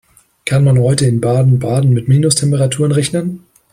[0.45, 3.45] Kann man heute in Baden-Baden mit Minustemperaturen rechnen?